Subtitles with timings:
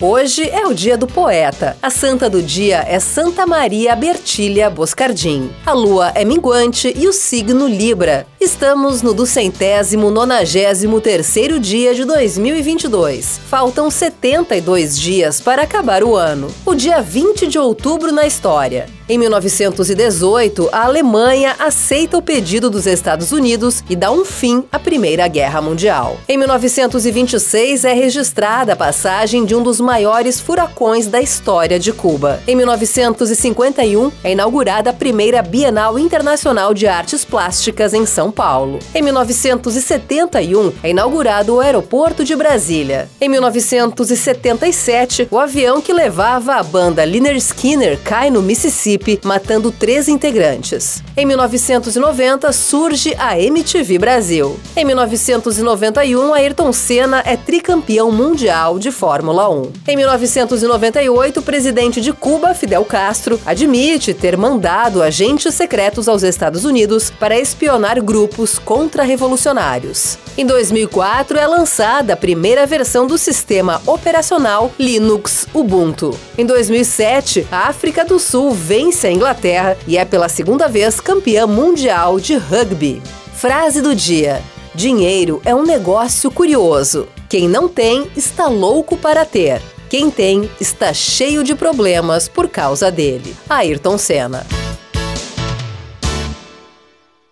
[0.00, 1.76] Hoje é o dia do poeta.
[1.80, 5.50] A santa do dia é Santa Maria Bertilha Boscardin.
[5.64, 8.26] A lua é minguante e o signo Libra.
[8.40, 13.40] Estamos no duzentésimo nonagésimo terceiro dia de 2022.
[13.48, 16.48] Faltam 72 dias para acabar o ano.
[16.66, 18.86] O dia 20 de outubro na história.
[19.06, 24.78] Em 1918, a Alemanha aceita o pedido dos Estados Unidos e dá um fim à
[24.78, 26.16] Primeira Guerra Mundial.
[26.26, 32.40] Em 1926 é registrada a passagem de um dos maiores furacões da história de Cuba.
[32.48, 38.78] Em 1951 é inaugurada a primeira Bienal Internacional de Artes Plásticas em São Paulo.
[38.94, 43.08] Em 1971 é inaugurado o Aeroporto de Brasília.
[43.20, 50.08] Em 1977, o avião que levava a banda Liner Skinner cai no Mississippi matando três
[50.08, 51.02] integrantes.
[51.16, 54.58] Em 1990 surge a MTV Brasil.
[54.74, 59.72] Em 1991, Ayrton Senna é tricampeão mundial de Fórmula 1.
[59.86, 66.64] Em 1998, o presidente de Cuba, Fidel Castro, admite ter mandado agentes secretos aos Estados
[66.64, 70.16] Unidos para espionar grupos contra-revolucionários.
[70.38, 76.18] Em 2004 é lançada a primeira versão do sistema operacional Linux Ubuntu.
[76.38, 81.46] Em 2007, a África do Sul vence a Inglaterra e é pela segunda vez campeã
[81.46, 83.02] mundial de rugby.
[83.34, 84.42] Frase do dia:
[84.74, 87.06] Dinheiro é um negócio curioso.
[87.28, 89.60] Quem não tem está louco para ter.
[89.94, 93.32] Quem tem está cheio de problemas por causa dele.
[93.48, 94.63] Ayrton Senna.